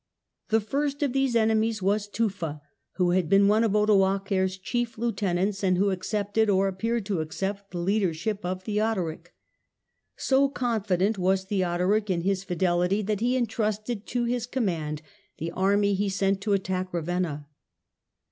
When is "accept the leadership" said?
7.21-8.43